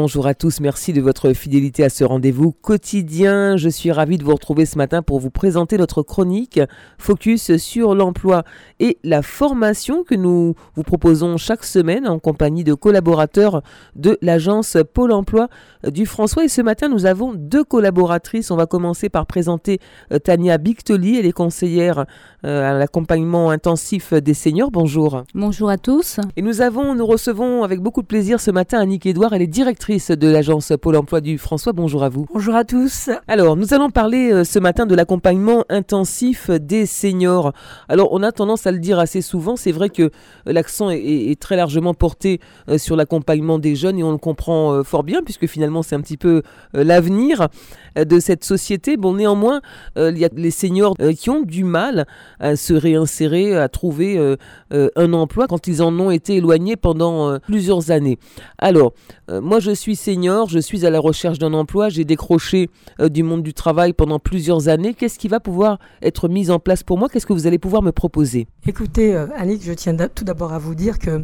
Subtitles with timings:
[0.00, 3.56] Bonjour à tous, merci de votre fidélité à ce rendez-vous quotidien.
[3.56, 6.60] Je suis ravie de vous retrouver ce matin pour vous présenter notre chronique
[6.98, 8.44] Focus sur l'emploi
[8.78, 13.62] et la formation que nous vous proposons chaque semaine en compagnie de collaborateurs
[13.96, 15.48] de l'agence Pôle emploi
[15.84, 16.44] du François.
[16.44, 18.52] Et ce matin, nous avons deux collaboratrices.
[18.52, 19.80] On va commencer par présenter
[20.12, 22.06] euh, Tania Bictoli, elle est conseillère
[22.44, 24.70] euh, à l'accompagnement intensif des seniors.
[24.70, 25.24] Bonjour.
[25.34, 26.20] Bonjour à tous.
[26.36, 29.48] Et nous avons, nous recevons avec beaucoup de plaisir ce matin Annick Edouard, elle est
[29.48, 31.72] directrice de l'agence Pôle emploi du François.
[31.72, 32.26] Bonjour à vous.
[32.30, 33.08] Bonjour à tous.
[33.26, 37.54] Alors, nous allons parler euh, ce matin de l'accompagnement intensif des seniors.
[37.88, 40.10] Alors, on a tendance à le dire assez souvent, c'est vrai que
[40.44, 42.40] l'accent est, très largement porté
[42.76, 46.16] sur l'accompagnement des jeunes et on le comprend fort bien puisque finalement c'est un petit
[46.16, 46.42] peu
[46.72, 47.48] l'avenir
[47.96, 48.96] de cette société.
[48.96, 49.60] Bon, néanmoins,
[49.96, 52.06] il y a les seniors qui ont du mal
[52.40, 54.36] à se réinsérer, à trouver euh,
[54.72, 58.18] euh, un emploi quand ils en ont été éloignés pendant euh, plusieurs années.
[58.58, 58.92] Alors,
[59.30, 62.68] moi je suis senior, je suis à la recherche d'un emploi, j'ai décroché
[63.00, 64.94] du monde du travail pendant plusieurs années.
[64.94, 67.08] Qu'est-ce qui va pouvoir être mis en place pour moi?
[67.08, 68.46] Qu'est-ce que vous allez pouvoir me proposer?
[68.66, 71.22] Écoutez, Annick, je tiens tout d'abord à vous dire que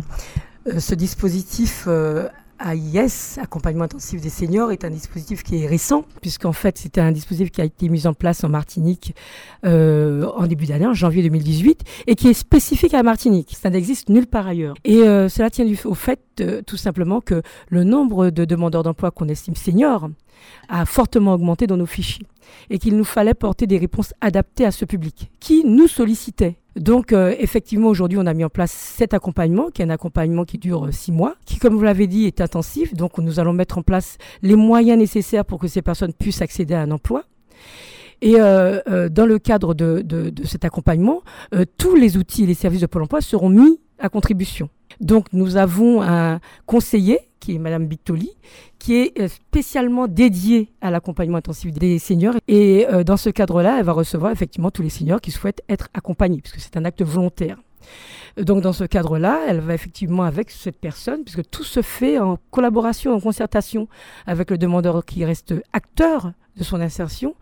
[0.78, 1.88] ce dispositif
[2.60, 7.12] AIS, accompagnement intensif des seniors, est un dispositif qui est récent, puisqu'en fait c'était un
[7.12, 9.14] dispositif qui a été mis en place en Martinique
[9.64, 13.56] euh, en début d'année, en janvier 2018, et qui est spécifique à Martinique.
[13.60, 14.74] Ça n'existe nulle part ailleurs.
[14.84, 19.10] Et euh, cela tient au fait euh, tout simplement que le nombre de demandeurs d'emploi
[19.10, 20.08] qu'on estime seniors
[20.68, 22.26] a fortement augmenté dans nos fichiers
[22.70, 27.12] et qu'il nous fallait porter des réponses adaptées à ce public qui nous sollicitait donc
[27.12, 30.58] euh, effectivement aujourd'hui on a mis en place cet accompagnement qui est un accompagnement qui
[30.58, 32.94] dure euh, six mois, qui comme vous l'avez dit est intensif.
[32.94, 36.74] Donc nous allons mettre en place les moyens nécessaires pour que ces personnes puissent accéder
[36.74, 37.24] à un emploi.
[38.22, 41.22] Et euh, dans le cadre de, de, de cet accompagnement,
[41.76, 44.70] tous les outils et les services de Pôle Emploi seront mis à contribution.
[45.00, 48.30] Donc nous avons un conseiller qui est Madame Bictoli,
[48.78, 52.36] qui est euh, spécialement dédiée à l'accompagnement intensif des seniors.
[52.48, 55.88] Et euh, dans ce cadre-là, elle va recevoir effectivement tous les seniors qui souhaitent être
[55.92, 57.58] accompagnés, puisque c'est un acte volontaire.
[58.38, 62.38] Donc dans ce cadre-là, elle va effectivement avec cette personne, puisque tout se fait en
[62.50, 63.88] collaboration, en concertation
[64.26, 67.34] avec le demandeur qui reste acteur de son insertion,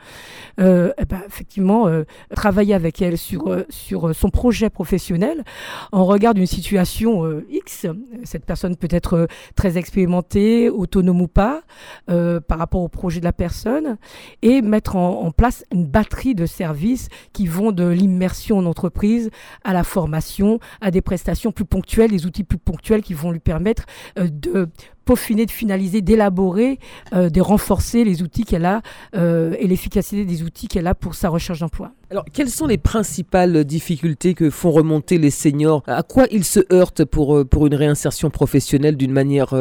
[0.60, 5.44] euh, eh ben, effectivement, euh, travailler avec elle sur, euh, sur son projet professionnel.
[5.92, 7.86] On regarde une situation X,
[8.24, 11.62] cette personne peut être très expérimentée, autonome ou pas,
[12.06, 13.96] par rapport au projet de la personne,
[14.42, 19.30] et mettre en, place une batterie de services qui vont de l'immersion en entreprise
[19.64, 23.40] à la formation, à des prestations plus ponctuelles, des outils plus ponctuels qui vont lui
[23.40, 23.84] permettre
[24.16, 24.68] de
[25.04, 26.78] peaufiner, de finaliser, d'élaborer,
[27.12, 28.82] euh, de renforcer les outils qu'elle a
[29.14, 31.92] euh, et l'efficacité des outils qu'elle a pour sa recherche d'emploi.
[32.12, 35.82] Alors, quelles sont les principales difficultés que font remonter les seniors?
[35.86, 39.54] À quoi ils se heurtent pour, euh, pour une réinsertion professionnelle d'une manière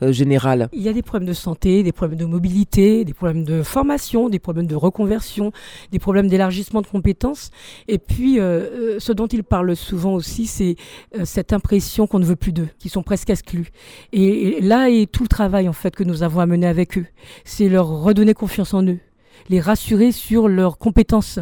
[0.00, 0.68] générale?
[0.72, 4.28] Il y a des problèmes de santé, des problèmes de mobilité, des problèmes de formation,
[4.28, 5.50] des problèmes de reconversion,
[5.90, 7.50] des problèmes d'élargissement de compétences.
[7.88, 10.76] Et puis, ce dont ils parlent souvent aussi, c'est
[11.24, 13.72] cette impression qu'on ne veut plus d'eux, qu'ils sont presque exclus.
[14.12, 16.98] Et, et là, et tout le travail en fait que nous avons à mener avec
[16.98, 17.06] eux.
[17.44, 19.00] C'est leur redonner confiance en eux
[19.48, 21.38] les rassurer sur leurs compétences.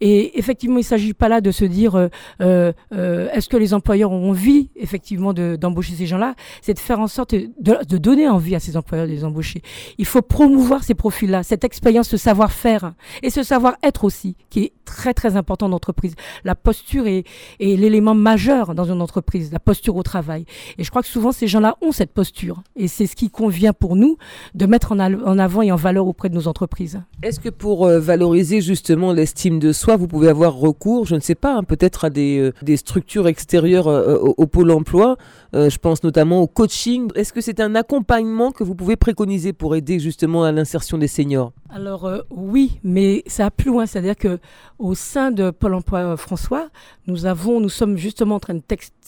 [0.00, 2.08] Et effectivement, il ne s'agit pas là de se dire euh,
[2.40, 6.34] euh, euh, est-ce que les employeurs ont envie effectivement d'embaucher ces gens-là?
[6.62, 9.62] C'est de faire en sorte de, donner envie à ces employeurs de les embaucher.
[9.98, 14.72] Il faut promouvoir ces profils-là, cette expérience, ce savoir-faire et ce savoir-être aussi, qui est
[14.84, 16.14] très très important dans l'entreprise.
[16.44, 17.24] La posture est,
[17.58, 20.44] l'élément majeur dans une entreprise, la posture au travail.
[20.78, 22.62] Et je crois que souvent ces gens-là ont cette posture.
[22.76, 24.16] Et c'est ce qui convient pour nous
[24.54, 27.00] de mettre en avant et en valeur auprès de nos entreprises.
[27.24, 31.20] Est-ce que pour euh, valoriser justement l'estime de soi, vous pouvez avoir recours, je ne
[31.20, 35.16] sais pas, hein, peut-être à des, euh, structures extérieures euh, au, pôle emploi
[35.54, 37.08] Je pense notamment au coaching.
[37.14, 41.06] Est-ce que c'est un accompagnement que vous pouvez préconiser pour aider justement à l'insertion des
[41.06, 41.54] seniors?
[41.70, 43.86] Alors oui, mais ça va plus loin.
[43.86, 44.38] C'est-à-dire que
[44.78, 46.68] au sein de Pôle Emploi François,
[47.06, 48.62] nous avons, nous sommes justement en train de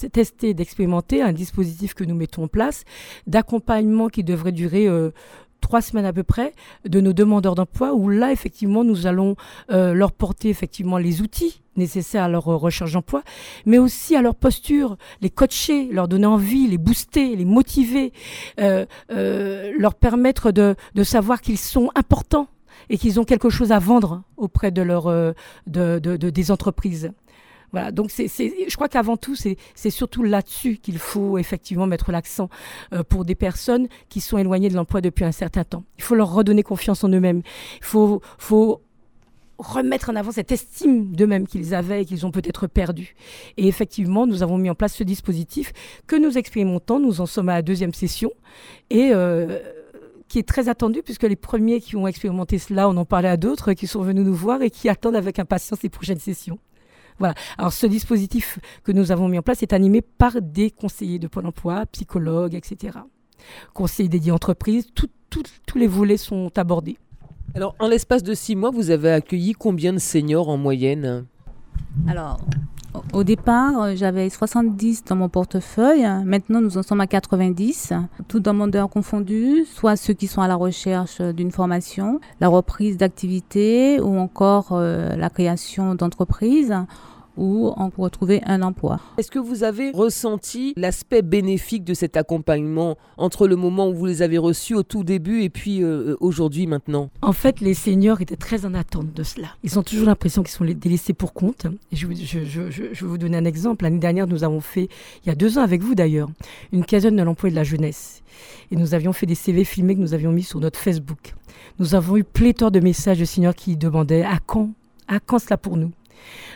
[0.08, 2.84] tester, d'expérimenter un dispositif que nous mettons en place
[3.26, 4.88] d'accompagnement qui devrait durer
[5.60, 6.52] trois semaines à peu près
[6.84, 9.36] de nos demandeurs d'emploi où là effectivement nous allons
[9.70, 13.22] euh, leur porter effectivement les outils nécessaires à leur recherche d'emploi,
[13.66, 18.14] mais aussi à leur posture, les coacher, leur donner envie, les booster, les motiver,
[18.60, 22.48] euh, euh, leur permettre de, de savoir qu'ils sont importants
[22.88, 25.34] et qu'ils ont quelque chose à vendre auprès de leur de,
[25.66, 27.10] de, de, des entreprises.
[27.92, 32.48] Donc je crois qu'avant tout, c'est surtout là-dessus qu'il faut effectivement mettre l'accent
[32.92, 35.84] euh, pour des personnes qui sont éloignées de l'emploi depuis un certain temps.
[35.98, 37.42] Il faut leur redonner confiance en eux-mêmes.
[37.78, 38.82] Il faut,
[39.58, 43.14] remettre en avant cette estime d'eux-mêmes qu'ils avaient et qu'ils ont peut-être perdu.
[43.56, 45.72] Et effectivement, nous avons mis en place ce dispositif
[46.06, 47.00] que nous expérimentons.
[47.00, 48.30] Nous en sommes à la deuxième session.
[48.90, 49.58] Et euh,
[50.28, 53.36] qui est très attendu puisque les premiers qui ont expérimenté cela, on en parlait à
[53.36, 56.58] d'autres qui sont venus nous voir et qui attendent avec impatience les prochaines sessions.
[57.18, 57.34] Voilà.
[57.58, 61.28] Alors ce dispositif que nous avons mis en place est animé par des conseillers de
[61.28, 62.98] Pôle Emploi, psychologues, etc.
[63.72, 66.98] Conseillers dédiés entreprises, tous les volets sont abordés.
[67.54, 71.26] Alors en l'espace de six mois, vous avez accueilli combien de seniors en moyenne?
[72.06, 72.40] Alors
[73.12, 76.06] au départ, euh, j'avais 70 dans mon portefeuille.
[76.24, 77.92] Maintenant, nous en sommes à 90,
[78.28, 84.00] tout demandeurs confondus, soit ceux qui sont à la recherche d'une formation, la reprise d'activité
[84.00, 86.74] ou encore euh, la création d'entreprises
[87.36, 89.00] ou en retrouver un emploi.
[89.18, 94.06] Est-ce que vous avez ressenti l'aspect bénéfique de cet accompagnement entre le moment où vous
[94.06, 97.10] les avez reçus au tout début et puis euh, aujourd'hui maintenant?
[97.22, 99.48] En fait, les seniors étaient très en attente de cela.
[99.62, 101.66] Ils ont toujours l'impression qu'ils sont délaissés pour compte.
[101.92, 103.84] je, vais vous donner un exemple.
[103.84, 104.88] L'année dernière, nous avons fait,
[105.24, 106.28] il y a deux ans avec vous d'ailleurs,
[106.72, 108.22] une caserne de l'emploi et de la jeunesse.
[108.70, 111.34] Et nous avions fait des CV filmés que nous avions mis sur notre Facebook.
[111.78, 114.70] Nous avons eu pléthore de messages de seniors qui demandaient à quand?
[115.08, 115.92] À quand cela pour nous?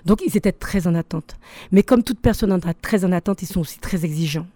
[0.05, 1.37] Donc ils étaient très en attente.
[1.73, 4.47] Mais comme toute personne très en attente, ils sont aussi très exigeants.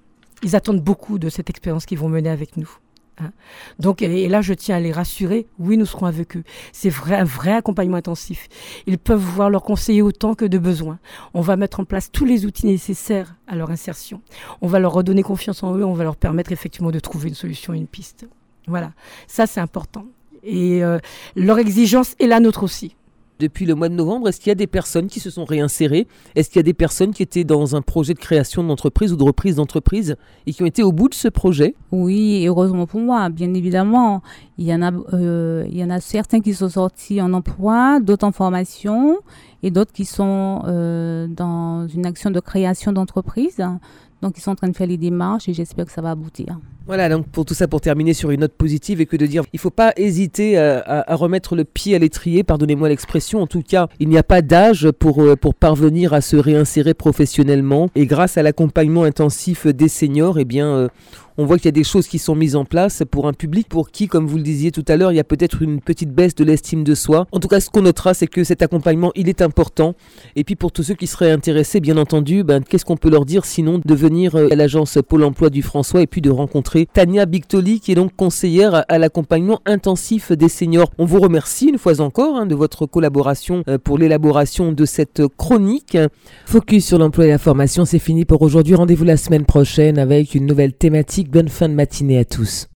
[0.42, 2.70] Ils attendent beaucoup de cette expérience qu'ils vont mener avec nous.
[3.18, 3.30] Hein.
[3.78, 6.42] Donc, et, là, je tiens à les rassurer, oui, nous serons avec eux.
[6.72, 8.48] C'est vrai, un vrai accompagnement intensif.
[8.86, 10.98] Ils peuvent voir leur conseiller autant que de besoin.
[11.32, 14.20] On va mettre en place tous les outils nécessaires à leur insertion.
[14.60, 17.34] On va leur redonner confiance en eux, on va leur permettre effectivement de trouver une
[17.34, 18.26] solution une piste.
[18.66, 18.92] Voilà,
[19.26, 20.06] ça c'est important.
[20.42, 20.98] Et euh,
[21.36, 22.96] leur exigence est la nôtre aussi
[23.38, 26.06] depuis le mois de novembre, est-ce qu'il y a des personnes qui se sont réinsérées?
[26.34, 29.16] Est-ce qu'il y a des personnes qui étaient dans un projet de création d'entreprise ou
[29.16, 30.16] de reprise d'entreprise
[30.46, 31.74] et qui ont été au bout de ce projet?
[31.92, 34.22] Oui, heureusement pour moi, bien évidemment.
[34.58, 38.00] Il y, en a, euh, il y en a certains qui sont sortis en emploi,
[38.00, 39.18] d'autres en formation
[39.62, 43.64] et d'autres qui sont euh, dans une action de création d'entreprise.
[44.24, 46.58] Donc, ils sont en train de faire les démarches et j'espère que ça va aboutir.
[46.86, 49.42] Voilà, donc pour tout ça, pour terminer sur une note positive et que de dire,
[49.52, 53.46] il ne faut pas hésiter à, à, remettre le pied à l'étrier, pardonnez-moi l'expression, en
[53.46, 57.90] tout cas, il n'y a pas d'âge pour, euh, pour parvenir à se réinsérer professionnellement.
[57.94, 60.88] Et grâce à l'accompagnement intensif des seniors, eh bien, euh,
[61.36, 63.68] on voit qu'il y a des choses qui sont mises en place pour un public
[63.68, 66.10] pour qui, comme vous le disiez tout à l'heure, il y a peut-être une petite
[66.10, 67.26] baisse de l'estime de soi.
[67.32, 69.94] En tout cas, ce qu'on notera, c'est que cet accompagnement, il est important.
[70.36, 73.24] Et puis pour tous ceux qui seraient intéressés, bien entendu, ben, qu'est-ce qu'on peut leur
[73.24, 76.86] dire sinon de venir euh, à l'agence Pôle Emploi du François et puis de rencontrer
[76.92, 80.90] Tania Bictoli, qui est donc conseillère à l'accompagnement intensif des seniors.
[80.98, 85.22] On vous remercie une fois encore hein, de votre collaboration euh, pour l'élaboration de cette
[85.36, 85.98] chronique.
[86.46, 88.74] Focus sur l'emploi et la formation, c'est fini pour aujourd'hui.
[88.74, 92.68] Rendez-vous la semaine prochaine avec une nouvelle thématique bonne fin de matinée à tous.